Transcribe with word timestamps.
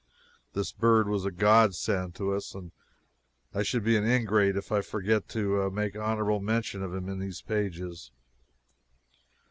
This 0.53 0.71
bird 0.71 1.07
was 1.07 1.25
a 1.25 1.31
godsend 1.31 2.15
to 2.15 2.33
us, 2.33 2.55
and 2.55 2.71
I 3.53 3.61
should 3.61 3.83
be 3.83 3.95
an 3.95 4.03
ingrate 4.03 4.55
if 4.57 4.71
I 4.71 4.81
forgot 4.81 5.27
to 5.27 5.69
make 5.69 5.95
honorable 5.95 6.39
mention 6.39 6.81
of 6.81 6.95
him 6.95 7.07
in 7.07 7.19
these 7.19 7.43
pages. 7.43 8.09